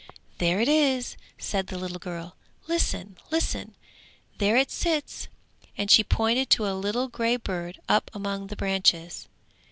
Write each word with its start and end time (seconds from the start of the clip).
'There 0.39 0.59
it 0.59 0.67
is!' 0.67 1.15
said 1.37 1.67
the 1.67 1.77
little 1.77 1.99
girl. 1.99 2.35
'Listen, 2.65 3.17
listen, 3.29 3.75
there 4.39 4.57
it 4.57 4.71
sits!' 4.71 5.27
and 5.77 5.91
she 5.91 6.03
pointed 6.03 6.49
to 6.49 6.65
a 6.65 6.73
little 6.73 7.07
grey 7.07 7.35
bird 7.35 7.79
up 7.87 8.09
among 8.11 8.47
the 8.47 8.55
branches. 8.55 9.27